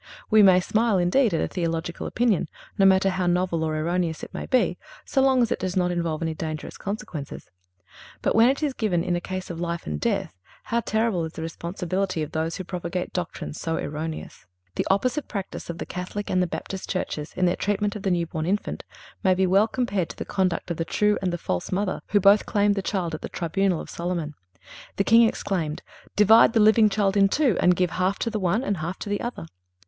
[0.31, 4.33] We may smile indeed at a theological opinion, no matter how novel or erroneous it
[4.33, 7.51] may be, so long as it does not involve any dangerous consequences.
[8.23, 10.33] But when it is given in a case of life and death,
[10.63, 14.47] how terrible is the responsibility of those who propagate doctrines so erroneous!
[14.73, 18.09] The opposite practice of the Catholic and the Baptist churches, in their treatment of the
[18.09, 18.83] newborn infant,
[19.23, 22.19] may be well compared to the conduct of the true and the false mother who
[22.19, 24.33] both claimed the child at the tribunal of Solomon.
[24.95, 25.83] The king exclaimed:
[26.15, 29.09] "Divide the living child in two, and give half to the one and half to
[29.09, 29.45] the other."